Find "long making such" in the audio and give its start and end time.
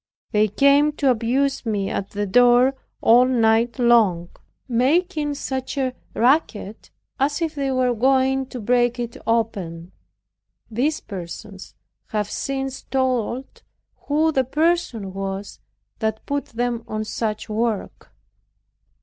3.77-5.77